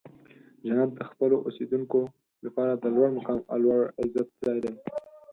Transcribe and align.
جنت 0.67 0.91
د 0.95 1.01
خپلو 1.09 1.35
اوسیدونکو 1.47 1.99
لپاره 2.45 2.71
د 2.75 2.85
لوړ 2.95 3.07
مقام 3.17 3.39
او 3.51 3.57
لوړ 3.65 3.79
عزت 4.01 4.27
ځای 4.43 4.57
دی. 4.63 4.73